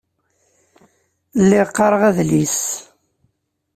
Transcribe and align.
Lliɣ 1.43 1.67
qqaṛeɣ 1.71 2.01
adlis. 2.09 2.59